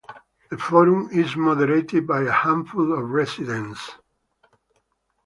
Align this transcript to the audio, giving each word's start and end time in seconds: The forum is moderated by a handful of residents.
The 0.49 0.57
forum 0.57 1.09
is 1.11 1.35
moderated 1.35 2.07
by 2.07 2.23
a 2.23 2.31
handful 2.31 2.91
of 2.91 3.11
residents. 3.11 3.91